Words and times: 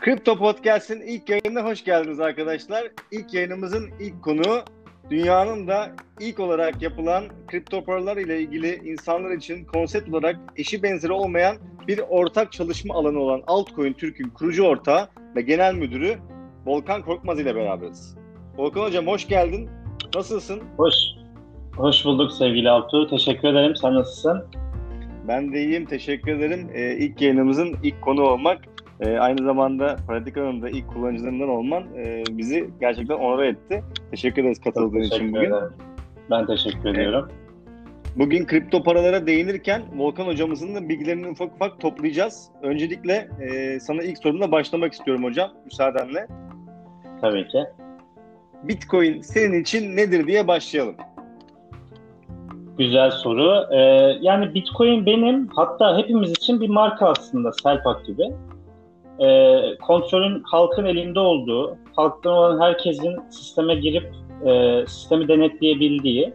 Kripto 0.00 0.38
Podcast'in 0.38 1.00
ilk 1.00 1.28
yayınına 1.28 1.64
hoş 1.64 1.84
geldiniz 1.84 2.20
arkadaşlar. 2.20 2.88
İlk 3.10 3.34
yayınımızın 3.34 3.90
ilk 4.00 4.22
konu 4.22 4.62
dünyanın 5.10 5.68
da 5.68 5.90
ilk 6.20 6.40
olarak 6.40 6.82
yapılan 6.82 7.24
kripto 7.46 7.84
paralar 7.84 8.16
ile 8.16 8.40
ilgili 8.40 8.74
insanlar 8.74 9.30
için 9.30 9.64
konsept 9.64 10.08
olarak 10.08 10.36
eşi 10.56 10.82
benzeri 10.82 11.12
olmayan 11.12 11.56
bir 11.88 12.00
ortak 12.08 12.52
çalışma 12.52 12.94
alanı 12.94 13.18
olan 13.18 13.42
Altcoin 13.46 13.92
Türk'ün 13.92 14.28
kurucu 14.28 14.64
ortağı 14.64 15.08
ve 15.36 15.42
genel 15.42 15.74
müdürü 15.74 16.18
Volkan 16.66 17.02
Korkmaz 17.02 17.40
ile 17.40 17.54
beraberiz. 17.54 18.16
Volkan 18.56 18.80
Hocam 18.80 19.06
hoş 19.06 19.28
geldin. 19.28 19.70
Nasılsın? 20.14 20.62
Hoş. 20.76 20.94
Hoş 21.80 22.04
bulduk 22.04 22.32
sevgili 22.32 22.70
Altuğ. 22.70 23.06
Teşekkür 23.06 23.48
ederim. 23.48 23.76
Sen 23.76 23.94
nasılsın? 23.94 24.44
Ben 25.28 25.52
de 25.52 25.64
iyiyim. 25.64 25.84
Teşekkür 25.86 26.32
ederim. 26.32 26.68
Ee, 26.74 26.96
ilk 26.96 27.20
yayınımızın 27.20 27.76
ilk 27.82 28.02
konu 28.02 28.22
olmak 28.22 28.58
e, 29.00 29.18
aynı 29.18 29.44
zamanda 29.44 29.96
Pratika'nın 30.08 30.62
da 30.62 30.68
ilk 30.70 30.88
kullanıcılarından 30.88 31.48
olman 31.48 31.84
e, 31.96 32.22
bizi 32.30 32.70
gerçekten 32.80 33.14
onur 33.14 33.42
etti. 33.42 33.84
Teşekkür 34.10 34.42
ederiz 34.42 34.60
katıldığın 34.60 35.00
Teşekkür 35.00 35.16
için 35.16 35.32
bugün. 35.32 35.46
ederim. 35.46 35.72
Ben 36.30 36.46
teşekkür 36.46 36.88
ediyorum. 36.88 37.28
Bugün 38.16 38.46
kripto 38.46 38.82
paralara 38.82 39.26
değinirken 39.26 39.82
Volkan 39.96 40.26
hocamızın 40.26 40.74
da 40.74 40.88
bilgilerini 40.88 41.28
ufak 41.28 41.54
ufak 41.54 41.80
toplayacağız. 41.80 42.48
Öncelikle 42.62 43.28
e, 43.40 43.80
sana 43.80 44.02
ilk 44.02 44.18
sorumla 44.18 44.52
başlamak 44.52 44.92
istiyorum 44.92 45.24
hocam 45.24 45.50
müsaadenle. 45.64 46.26
Tabii 47.20 47.48
ki. 47.48 47.58
Bitcoin 48.62 49.20
senin 49.20 49.62
için 49.62 49.96
nedir 49.96 50.26
diye 50.26 50.48
başlayalım. 50.48 50.94
Güzel 52.80 53.10
soru. 53.10 53.66
Ee, 53.72 53.78
yani 54.20 54.54
Bitcoin 54.54 55.06
benim 55.06 55.48
hatta 55.48 55.98
hepimiz 55.98 56.30
için 56.30 56.60
bir 56.60 56.68
marka 56.68 57.06
aslında 57.06 57.52
Selpak 57.52 58.06
gibi. 58.06 58.22
Ee, 59.20 59.60
kontrolün 59.86 60.42
halkın 60.42 60.84
elinde 60.84 61.20
olduğu, 61.20 61.76
halktan 61.96 62.32
olan 62.32 62.60
herkesin 62.60 63.16
sisteme 63.30 63.74
girip 63.74 64.14
e, 64.46 64.84
sistemi 64.86 65.28
denetleyebildiği 65.28 66.32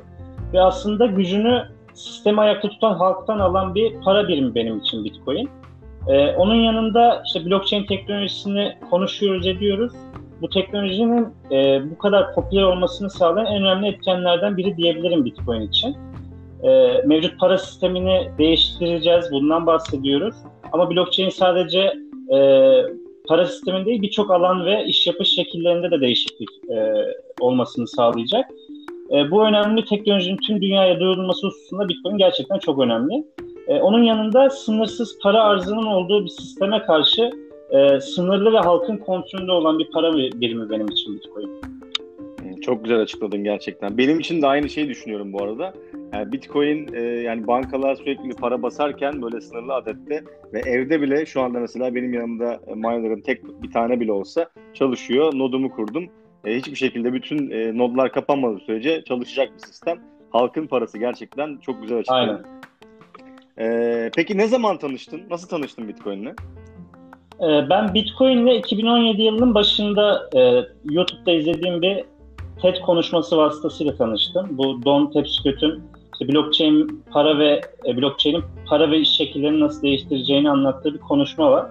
ve 0.54 0.62
aslında 0.62 1.06
gücünü 1.06 1.64
sistemi 1.94 2.42
ayakta 2.42 2.70
tutan 2.70 2.94
halktan 2.94 3.40
alan 3.40 3.76
bir 3.76 4.02
para 4.02 4.28
birimi 4.28 4.56
benim 4.56 4.80
için 4.80 5.04
Bitcoin. 5.04 5.50
Ee, 6.08 6.36
onun 6.36 6.56
yanında 6.56 7.24
işte 7.26 7.46
blockchain 7.46 7.86
teknolojisini 7.86 8.78
konuşuyoruz 8.90 9.48
ediyoruz. 9.48 9.94
Bu 10.42 10.50
teknolojinin 10.50 11.28
e, 11.52 11.82
bu 11.92 11.98
kadar 11.98 12.34
popüler 12.36 12.64
olmasını 12.64 13.10
sağlayan 13.10 13.46
en 13.46 13.62
önemli 13.62 13.88
etkenlerden 13.88 14.58
biri 14.58 14.78
diyebilirim 14.78 15.26
Bitcoin 15.26 15.62
için. 15.62 15.98
E, 16.64 17.02
mevcut 17.06 17.40
para 17.40 17.58
sistemini 17.58 18.32
değiştireceğiz, 18.38 19.32
bundan 19.32 19.66
bahsediyoruz. 19.66 20.36
Ama 20.72 20.90
blockchain 20.90 21.30
sadece 21.30 21.94
e, 22.36 22.38
para 23.28 23.46
sisteminde 23.46 23.86
değil 23.86 24.02
birçok 24.02 24.32
alan 24.32 24.66
ve 24.66 24.86
iş 24.86 25.08
yapış 25.08 25.30
şekillerinde 25.30 25.92
de 25.92 26.02
değişiklik 26.02 26.50
e, 26.70 26.94
olmasını 27.40 27.88
sağlayacak. 27.88 28.46
E, 29.12 29.32
bu 29.32 29.46
önemli 29.46 29.86
teknolojinin 29.86 30.38
tüm 30.38 30.62
dünyaya 30.62 31.00
duyurulması 31.00 31.48
hususunda 31.48 31.90
Bitcoin 31.90 32.18
gerçekten 32.18 32.60
çok 32.60 32.80
önemli. 32.80 33.24
E, 33.68 33.74
onun 33.80 34.04
yanında 34.04 34.50
sınırsız 34.50 35.20
para 35.24 35.44
arzının 35.44 35.86
olduğu 35.86 36.26
bir 36.26 36.30
sisteme 36.30 36.82
karşı 36.82 37.30
e, 37.70 38.00
sınırlı 38.00 38.54
ve 38.54 38.58
halkın 38.60 38.98
kontrolünde 38.98 39.52
olan 39.52 39.80
bir 39.80 39.92
para 39.92 40.14
birimi 40.14 40.70
benim 40.70 40.88
için 40.88 41.16
Bitcoin. 41.16 41.50
Çok 42.62 42.84
güzel 42.84 43.02
açıkladın 43.02 43.44
gerçekten. 43.44 43.98
Benim 43.98 44.20
için 44.20 44.42
de 44.42 44.48
aynı 44.48 44.70
şeyi 44.70 44.90
düşünüyorum 44.90 45.34
bu 45.34 45.44
arada. 45.44 45.74
Yani 46.16 46.32
Bitcoin 46.32 46.94
e, 46.94 47.02
yani 47.02 47.48
bankalar 47.48 47.96
sürekli 47.96 48.30
para 48.30 48.62
basarken 48.62 49.22
böyle 49.22 49.42
sınırlı 49.42 49.74
adette 49.74 50.24
ve 50.54 50.60
evde 50.60 51.02
bile 51.02 51.26
şu 51.26 51.42
anda 51.42 51.60
mesela 51.60 51.96
benim 51.96 52.14
yanımda 52.14 52.60
e, 52.68 52.74
miner'ın 52.74 53.22
tek 53.22 53.64
bir 53.64 53.72
tane 53.72 54.00
bile 54.00 54.12
olsa 54.12 54.50
çalışıyor. 54.74 55.34
Nodumu 55.34 55.72
kurdum. 55.72 56.10
E, 56.46 56.58
hiçbir 56.58 56.76
şekilde 56.76 57.14
bütün 57.14 57.52
e, 57.52 57.78
nodlar 57.78 58.12
kapanmadığı 58.12 58.60
sürece 58.60 59.04
çalışacak 59.04 59.54
bir 59.54 59.60
sistem. 59.60 59.98
Halkın 60.30 60.68
parası 60.68 60.98
gerçekten 60.98 61.58
çok 61.58 61.82
güzel 61.82 61.98
açıkladın. 61.98 62.46
Aynen. 63.58 63.72
E, 63.72 64.12
peki 64.16 64.38
ne 64.38 64.48
zaman 64.48 64.78
tanıştın? 64.78 65.22
Nasıl 65.30 65.48
tanıştın 65.48 65.88
Bitcoin'le? 65.88 66.34
E, 67.40 67.70
ben 67.70 67.94
Bitcoin'le 67.94 68.58
2017 68.60 69.22
yılının 69.22 69.56
başında 69.56 70.30
e, 70.36 70.40
YouTube'da 70.90 71.32
izlediğim 71.32 71.82
bir 71.82 72.04
TED 72.62 72.76
konuşması 72.86 73.38
vasıtasıyla 73.38 73.96
tanıştım. 73.96 74.48
Bu 74.52 74.86
Don 74.86 75.12
Tapscott'un 75.12 75.84
işte 76.22 76.34
blockchain 76.34 77.04
para 77.12 77.40
ve 77.40 77.62
e, 77.88 77.98
blockchain'in 77.98 78.44
para 78.70 78.92
ve 78.92 79.00
iş 79.00 79.10
şekillerini 79.10 79.60
nasıl 79.60 79.82
değiştireceğini 79.82 80.50
anlattığı 80.50 80.94
bir 80.94 81.00
konuşma 81.00 81.52
var. 81.52 81.66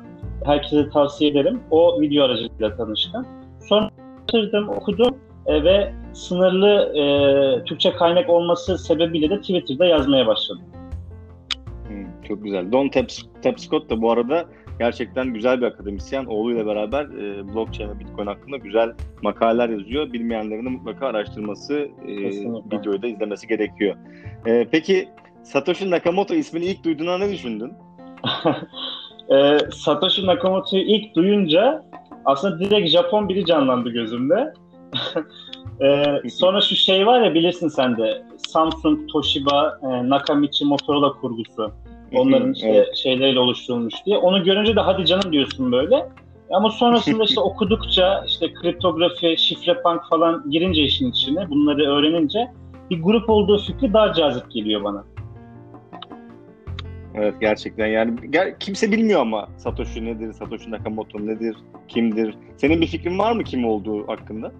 Herkese 0.45 0.91
tavsiye 0.91 1.31
ederim. 1.31 1.61
O 1.71 2.01
video 2.01 2.25
aracılığıyla 2.25 2.77
tanıştım. 2.77 3.27
Sonra 3.69 3.91
araştırdım, 4.35 4.69
okudum 4.69 5.17
e, 5.47 5.65
ve 5.65 5.93
sınırlı 6.13 6.99
e, 6.99 7.65
Türkçe 7.65 7.93
kaynak 7.93 8.31
olması 8.31 8.79
sebebiyle 8.79 9.31
de 9.31 9.41
Twitter'da 9.41 9.85
yazmaya 9.85 10.27
başladım. 10.27 10.63
Hmm, 11.89 12.23
çok 12.29 12.45
güzel. 12.45 12.73
Don 12.73 12.91
Tapscott 13.43 13.91
da 13.91 14.03
bu 14.03 14.11
arada 14.11 14.45
gerçekten 14.79 15.35
güzel 15.35 15.61
bir 15.61 15.67
akademisyen. 15.67 16.25
Oğluyla 16.25 16.67
beraber 16.67 17.05
e, 17.05 17.55
blockchain 17.55 17.91
ve 17.91 17.99
bitcoin 17.99 18.27
hakkında 18.27 18.57
güzel 18.57 18.93
makaleler 19.23 19.69
yazıyor. 19.69 20.13
Bilmeyenlerin 20.13 20.65
de 20.65 20.69
mutlaka 20.69 21.07
araştırması, 21.07 21.75
e, 22.09 22.13
videoyu 22.73 23.03
da 23.03 23.07
izlemesi 23.07 23.47
gerekiyor. 23.47 23.97
E, 24.47 24.67
peki 24.71 25.09
Satoshi 25.43 25.91
Nakamoto 25.91 26.35
ismini 26.35 26.65
ilk 26.65 26.85
duyduğunda 26.85 27.19
ne 27.19 27.33
düşündün? 27.33 27.73
e, 29.31 29.59
Satoshi 29.73 30.27
Nakamoto'yu 30.27 30.83
ilk 30.83 31.15
duyunca 31.15 31.85
aslında 32.25 32.59
direkt 32.59 32.89
Japon 32.89 33.29
biri 33.29 33.45
canlandı 33.45 33.91
gözümde. 33.91 34.53
e, 35.81 36.31
sonra 36.31 36.61
şu 36.61 36.77
şey 36.77 37.07
var 37.07 37.21
ya 37.21 37.35
bilirsin 37.35 37.69
sen 37.69 37.97
de 37.97 38.23
Samsung, 38.49 39.09
Toshiba, 39.13 39.79
e, 39.83 40.09
Nakamichi, 40.09 40.65
Motorola 40.65 41.13
kurgusu. 41.13 41.73
Onların 42.13 42.53
işte 42.53 42.69
evet. 42.69 42.97
şeyleriyle 42.97 43.39
oluşturulmuş 43.39 43.95
diye. 44.07 44.19
Onu 44.19 44.45
görünce 44.45 44.77
de 44.77 44.81
hadi 44.81 45.07
canım 45.07 45.33
diyorsun 45.33 45.73
böyle. 45.73 46.09
Ama 46.51 46.71
sonrasında 46.71 47.25
işte 47.25 47.41
okudukça 47.41 48.25
işte 48.27 48.55
kriptografi, 48.55 49.37
şifre 49.39 49.83
punk 49.83 50.01
falan 50.11 50.51
girince 50.51 50.83
işin 50.83 51.11
içine 51.11 51.51
bunları 51.51 51.91
öğrenince 51.91 52.49
bir 52.91 53.03
grup 53.03 53.31
olduğu 53.31 53.59
fikri 53.59 53.93
daha 53.93 54.13
cazip 54.13 54.51
geliyor 54.51 54.85
bana. 54.85 55.05
Evet 57.15 57.35
gerçekten 57.41 57.87
yani 57.87 58.11
ger- 58.11 58.59
kimse 58.59 58.93
bilmiyor 58.93 59.21
ama 59.21 59.49
Satoshi 59.57 60.05
nedir, 60.05 60.33
Satoshi 60.33 60.71
Nakamoto 60.71 61.27
nedir, 61.27 61.57
kimdir? 61.89 62.35
Senin 62.57 62.81
bir 62.81 62.87
fikrin 62.87 63.19
var 63.19 63.33
mı 63.33 63.45
kim 63.45 63.65
olduğu 63.65 64.09
hakkında? 64.09 64.53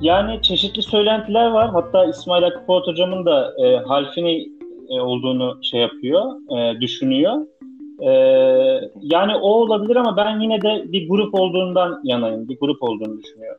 Yani 0.00 0.42
çeşitli 0.42 0.82
söylentiler 0.82 1.50
var. 1.50 1.70
Hatta 1.70 2.04
İsmail 2.04 2.42
Hakkı 2.42 2.72
hocamın 2.72 3.26
da 3.26 3.54
e, 3.64 3.76
Halfini 3.76 4.57
e, 4.88 5.00
olduğunu 5.00 5.58
şey 5.62 5.80
yapıyor, 5.80 6.22
e, 6.58 6.80
düşünüyor. 6.80 7.46
E, 8.00 8.10
yani 9.00 9.36
o 9.36 9.48
olabilir 9.48 9.96
ama 9.96 10.16
ben 10.16 10.40
yine 10.40 10.62
de 10.62 10.92
bir 10.92 11.08
grup 11.08 11.34
olduğundan 11.34 12.00
yanayım. 12.04 12.48
Bir 12.48 12.58
grup 12.60 12.82
olduğunu 12.82 13.22
düşünüyorum. 13.22 13.58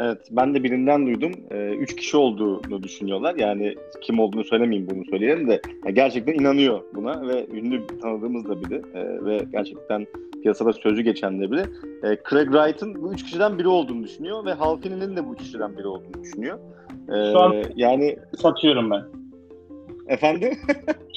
Evet, 0.00 0.18
ben 0.30 0.54
de 0.54 0.64
birinden 0.64 1.06
duydum. 1.06 1.32
E, 1.50 1.68
üç 1.68 1.96
kişi 1.96 2.16
olduğunu 2.16 2.82
düşünüyorlar. 2.82 3.34
Yani 3.34 3.74
kim 4.02 4.20
olduğunu 4.20 4.44
söylemeyeyim 4.44 4.88
bunu 4.90 5.04
söyleyelim 5.04 5.48
de 5.48 5.60
yani 5.84 5.94
gerçekten 5.94 6.34
inanıyor 6.34 6.80
buna 6.94 7.28
ve 7.28 7.46
ünlü 7.52 7.86
tanıdığımız 8.02 8.48
da 8.48 8.62
biri 8.62 8.82
e, 8.94 9.24
ve 9.24 9.40
gerçekten 9.52 10.06
piyasada 10.42 10.72
sözü 10.72 11.02
geçen 11.02 11.40
de 11.40 11.50
biri. 11.50 11.60
E, 12.04 12.18
Craig 12.30 12.52
Wright'ın 12.52 13.02
bu 13.02 13.12
üç 13.12 13.24
kişiden 13.24 13.58
biri 13.58 13.68
olduğunu 13.68 14.04
düşünüyor 14.04 14.44
ve 14.44 14.52
Halfini'nin 14.52 15.16
de 15.16 15.28
bu 15.28 15.34
üç 15.34 15.38
kişiden 15.38 15.78
biri 15.78 15.86
olduğunu 15.86 16.22
düşünüyor. 16.22 16.58
E, 17.08 17.32
Şu 17.32 17.38
an 17.38 17.54
yani 17.76 18.16
satıyorum 18.36 18.90
ben. 18.90 19.02
Efendim? 20.08 20.58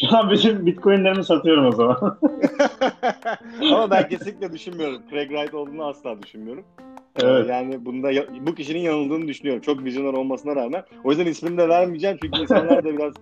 Şu 0.09 0.17
an 0.17 0.30
bütün 0.30 0.65
bitcoinlerimi 0.65 1.24
satıyorum 1.24 1.65
o 1.65 1.71
zaman. 1.71 2.18
Ama 3.62 3.91
ben 3.91 4.09
kesinlikle 4.09 4.51
düşünmüyorum. 4.51 5.01
Craig 5.09 5.30
Wright 5.30 5.53
olduğunu 5.53 5.86
asla 5.86 6.21
düşünmüyorum. 6.21 6.63
Evet. 7.24 7.50
Yani 7.50 7.86
bunda 7.86 8.09
bu 8.47 8.56
kişinin 8.56 8.80
yanıldığını 8.80 9.27
düşünüyorum. 9.27 9.62
Çok 9.62 9.83
vizyoner 9.83 10.13
olmasına 10.13 10.56
rağmen. 10.56 10.83
O 11.03 11.09
yüzden 11.09 11.25
ismini 11.25 11.57
de 11.57 11.69
vermeyeceğim 11.69 12.18
çünkü 12.21 12.41
insanlar 12.41 12.83
da 12.83 12.97
biraz 12.97 13.13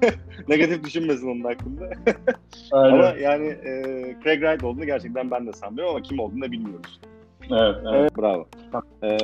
negatif 0.48 0.84
düşünmesin 0.84 1.30
onun 1.30 1.44
hakkında. 1.44 1.84
Aynen. 2.72 2.98
ama 2.98 3.04
yani 3.04 3.46
e, 3.46 3.72
Craig 4.24 4.40
Wright 4.40 4.64
olduğunu 4.64 4.86
gerçekten 4.86 5.30
ben 5.30 5.46
de 5.46 5.52
sanmıyorum 5.52 5.94
ama 5.94 6.02
kim 6.02 6.18
olduğunu 6.18 6.42
da 6.42 6.52
bilmiyoruz. 6.52 7.00
Evet, 7.50 7.76
evet. 7.82 7.94
evet 7.94 8.18
bravo. 8.18 8.46
E, 9.02 9.18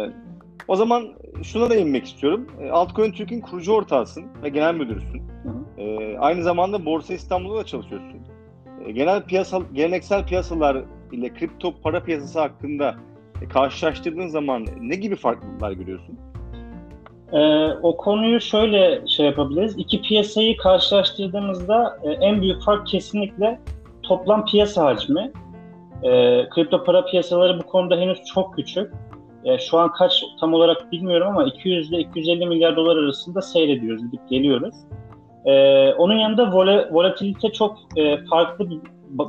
o 0.69 0.77
zaman 0.77 1.09
şuna 1.43 1.71
da 1.71 1.77
inmek 1.77 2.05
istiyorum. 2.05 2.47
Altcoin 2.71 3.13
Türk'ün 3.13 3.41
kurucu 3.41 3.73
ortağısın 3.73 4.25
ve 4.43 4.49
genel 4.49 4.75
müdürüsün. 4.75 5.19
Hı 5.19 5.49
hı. 5.49 5.62
E, 5.79 6.19
aynı 6.19 6.43
zamanda 6.43 6.85
Borsa 6.85 7.15
İstanbul'da 7.15 7.59
da 7.59 7.65
çalışıyorsun. 7.65 8.21
E, 8.87 8.93
genel 8.93 9.23
piyasa, 9.23 9.61
geleneksel 9.73 10.27
piyasalar 10.27 10.85
ile 11.13 11.35
kripto 11.35 11.75
para 11.83 12.03
piyasası 12.03 12.41
hakkında 12.41 12.95
e, 13.43 13.49
karşılaştırdığın 13.49 14.29
zaman 14.29 14.67
ne 14.81 14.95
gibi 14.95 15.17
farklılıklar 15.17 15.73
görüyorsun? 15.73 16.19
Ee, 17.33 17.69
o 17.83 17.97
konuyu 17.97 18.41
şöyle 18.41 19.07
şey 19.07 19.27
yapabiliriz. 19.27 19.79
İki 19.79 20.03
piyasayı 20.03 20.57
karşılaştırdığımızda 20.57 21.99
e, 22.03 22.11
en 22.11 22.43
büyük 22.43 22.63
fark 22.63 22.87
kesinlikle 22.87 23.61
toplam 24.03 24.45
piyasa 24.45 24.85
hacmi. 24.85 25.33
E, 26.03 26.11
kripto 26.49 26.85
para 26.85 27.05
piyasaları 27.05 27.59
bu 27.59 27.67
konuda 27.67 27.97
henüz 27.97 28.25
çok 28.35 28.55
küçük. 28.55 28.93
E, 29.45 29.59
şu 29.59 29.79
an 29.79 29.93
kaç 29.93 30.25
tam 30.41 30.55
olarak 30.55 30.93
bilmiyorum 30.93 31.29
ama 31.29 31.45
200 31.45 31.91
ile 31.91 32.01
250 32.01 32.47
milyar 32.47 32.77
dolar 32.77 32.97
arasında 32.97 33.43
seyrediyoruz, 33.43 34.03
gidip 34.03 34.29
geliyoruz. 34.29 34.75
E, 35.47 35.53
onun 35.93 36.15
yanında 36.15 36.53
vol 36.53 36.95
volatilite 36.95 37.53
çok 37.53 37.79
e, 37.97 38.25
farklı 38.25 38.69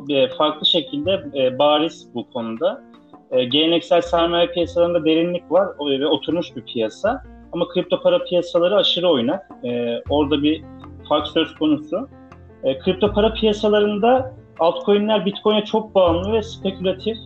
e, 0.10 0.28
farklı 0.28 0.66
şekilde 0.66 1.24
e, 1.36 1.60
bariz 1.60 2.08
bu 2.14 2.30
konuda. 2.30 2.84
E, 3.32 3.44
geleneksel 3.44 4.02
sermaye 4.02 4.48
piyasalarında 4.48 5.06
derinlik 5.06 5.52
var 5.52 5.68
ve 5.80 6.08
oturmuş 6.08 6.56
bir 6.56 6.62
piyasa. 6.62 7.24
Ama 7.52 7.68
kripto 7.68 8.02
para 8.02 8.24
piyasaları 8.24 8.76
aşırı 8.76 9.10
oynak. 9.10 9.50
E, 9.64 10.02
orada 10.10 10.44
bir 10.44 10.64
fark 11.10 11.28
söz 11.28 11.56
konusu. 11.56 12.10
E, 12.64 12.80
kripto 12.80 13.14
para 13.14 13.34
piyasalarında 13.34 14.34
altcoin'ler 14.60 15.26
Bitcoin'e 15.26 15.66
çok 15.66 15.96
bağımlı 15.96 16.34
ve 16.34 16.44
spekülatif. 16.44 17.18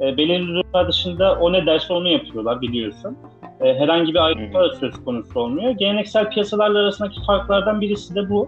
E, 0.00 0.16
belirli 0.16 0.46
durumlar 0.46 0.88
dışında 0.88 1.38
o 1.40 1.52
ne 1.52 1.66
derse 1.66 1.92
onu 1.92 2.08
yapıyorlar 2.08 2.60
biliyorsun. 2.60 3.18
E, 3.64 3.74
herhangi 3.74 4.14
bir 4.14 4.18
ayrıntı 4.18 4.54
da 4.54 4.74
söz 4.74 5.04
konusu 5.04 5.40
olmuyor. 5.40 5.70
Geleneksel 5.70 6.30
piyasalarla 6.30 6.78
arasındaki 6.78 7.20
farklardan 7.26 7.80
birisi 7.80 8.14
de 8.14 8.30
bu. 8.30 8.46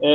E, 0.00 0.10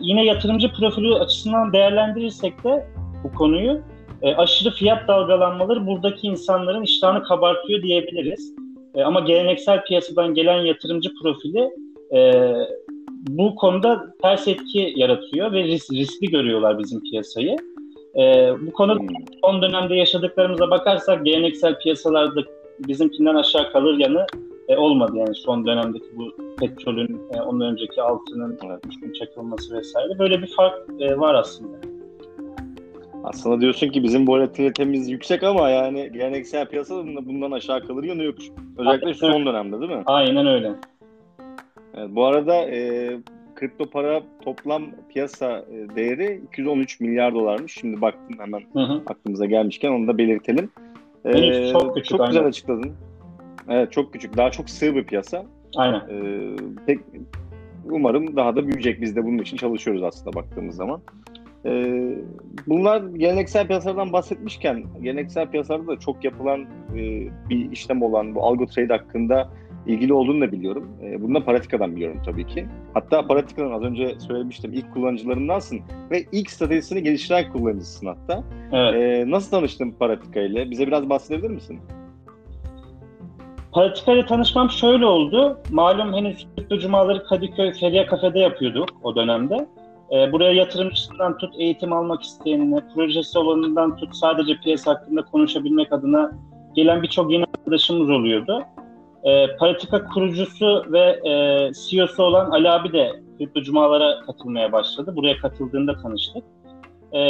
yine 0.00 0.24
yatırımcı 0.24 0.72
profili 0.72 1.14
açısından 1.14 1.72
değerlendirirsek 1.72 2.64
de 2.64 2.86
bu 3.24 3.32
konuyu 3.32 3.80
e, 4.22 4.34
aşırı 4.34 4.70
fiyat 4.70 5.08
dalgalanmaları 5.08 5.86
buradaki 5.86 6.26
insanların 6.26 6.82
iştahını 6.82 7.22
kabartıyor 7.22 7.82
diyebiliriz. 7.82 8.54
E, 8.94 9.02
ama 9.02 9.20
geleneksel 9.20 9.84
piyasadan 9.84 10.34
gelen 10.34 10.60
yatırımcı 10.60 11.10
profili 11.22 11.70
e, 12.14 12.52
bu 13.28 13.54
konuda 13.54 14.14
ters 14.22 14.48
etki 14.48 14.92
yaratıyor 14.96 15.52
ve 15.52 15.64
risk, 15.64 15.92
riskli 15.92 16.26
görüyorlar 16.26 16.78
bizim 16.78 17.02
piyasayı. 17.02 17.56
E, 18.16 18.52
bu 18.60 18.72
konuda 18.72 19.00
hmm. 19.00 19.08
son 19.44 19.62
dönemde 19.62 19.94
yaşadıklarımıza 19.94 20.70
bakarsak 20.70 21.24
geleneksel 21.24 21.78
piyasalarda 21.78 22.40
bizimkinden 22.88 23.34
aşağı 23.34 23.72
kalır 23.72 23.98
yanı 23.98 24.26
e, 24.68 24.76
olmadı 24.76 25.12
yani 25.16 25.34
son 25.34 25.66
dönemdeki 25.66 26.06
bu 26.16 26.36
petrolün, 26.60 27.20
e, 27.34 27.40
ondan 27.40 27.72
önceki 27.72 28.02
altının 28.02 28.58
evet. 28.66 29.14
çakılması 29.14 29.76
vesaire. 29.76 30.18
Böyle 30.18 30.42
bir 30.42 30.54
fark 30.56 30.74
e, 31.00 31.18
var 31.18 31.34
aslında. 31.34 31.76
Aslında 33.24 33.60
diyorsun 33.60 33.88
ki 33.88 34.02
bizim 34.02 34.28
volatilitemiz 34.28 35.10
yüksek 35.10 35.42
ama 35.42 35.70
yani 35.70 36.10
geleneksel 36.12 36.66
piyasada 36.66 37.26
bundan 37.26 37.50
aşağı 37.50 37.86
kalır 37.86 38.04
yanı 38.04 38.22
yok. 38.22 38.34
Özellikle 38.78 39.14
şu 39.14 39.18
son 39.18 39.46
dönemde 39.46 39.80
değil 39.80 39.90
mi? 39.90 40.02
Aynen 40.06 40.46
öyle. 40.46 40.72
Evet, 41.94 42.08
bu 42.10 42.24
arada 42.24 42.54
e, 42.54 43.10
kripto 43.54 43.86
para 43.86 44.22
toplam 44.44 44.82
piyasa 45.08 45.58
e, 45.58 45.96
değeri 45.96 46.40
213 46.48 47.00
milyar 47.00 47.34
dolarmış. 47.34 47.72
Şimdi 47.72 48.00
baktım 48.00 48.36
hemen 48.38 48.62
hı 48.72 48.80
hı. 48.80 49.02
aklımıza 49.06 49.46
gelmişken 49.46 49.90
onu 49.90 50.08
da 50.08 50.18
belirtelim. 50.18 50.70
Ee, 51.24 51.72
çok 51.72 51.94
küçük. 51.94 52.18
Çok 52.18 52.26
güzel 52.26 52.46
açıkladın. 52.46 52.92
Evet 53.68 53.92
çok 53.92 54.12
küçük. 54.12 54.36
Daha 54.36 54.50
çok 54.50 54.70
sığ 54.70 54.94
bir 54.94 55.04
piyasa. 55.04 55.44
Aynen. 55.76 56.00
Ee, 56.10 56.56
pek, 56.86 57.00
umarım 57.84 58.36
daha 58.36 58.56
da 58.56 58.66
büyüyecek. 58.66 59.00
Biz 59.00 59.16
de 59.16 59.24
bunun 59.24 59.38
için 59.38 59.56
çalışıyoruz 59.56 60.02
aslında 60.02 60.36
baktığımız 60.36 60.76
zaman. 60.76 61.00
Ee, 61.66 62.14
bunlar 62.66 63.02
geleneksel 63.02 63.66
piyasalardan 63.66 64.12
bahsetmişken 64.12 64.84
geleneksel 65.02 65.50
piyasalarda 65.50 65.86
da 65.86 65.98
çok 65.98 66.24
yapılan 66.24 66.60
e, 66.94 67.28
bir 67.48 67.72
işlem 67.72 68.02
olan 68.02 68.34
bu 68.34 68.42
algo 68.42 68.66
trade 68.66 68.92
hakkında 68.92 69.50
ilgili 69.86 70.12
olduğunu 70.12 70.40
da 70.40 70.52
biliyorum. 70.52 70.88
E, 71.02 71.22
bunu 71.22 71.34
da 71.34 71.44
Paratika'dan 71.44 71.96
biliyorum 71.96 72.22
tabii 72.24 72.46
ki. 72.46 72.66
Hatta 72.94 73.26
Paratika'nın 73.26 73.72
az 73.72 73.82
önce 73.82 74.20
söylemiştim 74.20 74.72
ilk 74.72 74.92
kullanıcılarındansın 74.94 75.80
ve 76.10 76.24
ilk 76.32 76.50
stratejisini 76.50 77.02
geliştiren 77.02 77.52
kullanıcısın 77.52 78.06
hatta. 78.06 78.44
Evet. 78.72 78.94
E, 78.94 79.30
nasıl 79.30 79.50
tanıştın 79.50 79.90
Paratika 79.90 80.40
ile? 80.40 80.70
Bize 80.70 80.86
biraz 80.86 81.10
bahsedebilir 81.10 81.50
misin? 81.50 81.80
Paratika 83.72 84.12
ile 84.12 84.26
tanışmam 84.26 84.70
şöyle 84.70 85.06
oldu. 85.06 85.58
Malum 85.70 86.14
henüz 86.14 86.46
kripto 86.56 86.78
cumaları 86.78 87.24
Kadıköy 87.24 87.72
Feriye 87.72 88.06
Kafe'de 88.06 88.38
yapıyorduk 88.38 88.88
o 89.02 89.16
dönemde. 89.16 89.66
E, 90.12 90.32
buraya 90.32 90.52
yatırımcısından 90.52 91.38
tut, 91.38 91.54
eğitim 91.58 91.92
almak 91.92 92.22
isteyenine, 92.22 92.80
projesi 92.94 93.38
olanından 93.38 93.96
tut, 93.96 94.16
sadece 94.16 94.56
piyasa 94.56 94.90
hakkında 94.90 95.22
konuşabilmek 95.22 95.92
adına 95.92 96.32
gelen 96.74 97.02
birçok 97.02 97.32
yeni 97.32 97.44
arkadaşımız 97.44 98.10
oluyordu. 98.10 98.64
E, 99.24 99.56
Paratika 99.56 100.04
kurucusu 100.04 100.84
ve 100.92 101.20
e, 101.30 101.32
CEO'su 101.74 102.22
olan 102.22 102.50
Ali 102.50 102.70
abi 102.70 102.92
de 102.92 103.12
kripto 103.38 103.62
cumalara 103.62 104.20
katılmaya 104.26 104.72
başladı. 104.72 105.16
Buraya 105.16 105.38
katıldığında 105.38 105.96
tanıştık. 105.96 106.44
E, 107.12 107.20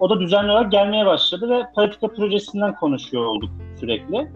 o 0.00 0.10
da 0.10 0.20
düzenli 0.20 0.50
olarak 0.50 0.72
gelmeye 0.72 1.06
başladı 1.06 1.50
ve 1.50 1.62
Paratika 1.74 2.08
projesinden 2.08 2.74
konuşuyor 2.74 3.24
olduk 3.24 3.50
sürekli. 3.80 4.28